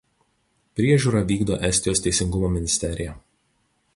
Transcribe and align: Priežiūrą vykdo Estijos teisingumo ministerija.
Priežiūrą 0.79 1.21
vykdo 1.33 1.59
Estijos 1.69 2.03
teisingumo 2.07 2.51
ministerija. 2.57 3.17